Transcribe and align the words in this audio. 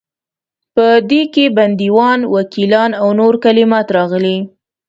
په 0.75 0.85
دې 1.09 1.21
کې 1.33 1.45
بندیوان، 1.57 2.19
وکیلان 2.35 2.91
او 3.01 3.07
نور 3.19 3.33
کلمات 3.43 3.87
راغلي. 3.97 4.37